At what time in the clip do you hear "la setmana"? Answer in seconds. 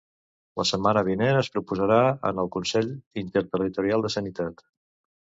0.61-1.03